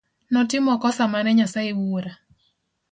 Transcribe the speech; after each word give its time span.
Notimo 0.33 0.71
kosa 0.83 1.03
mane 1.11 1.31
Nyasaye 1.37 1.71
Wuora. 1.79 2.13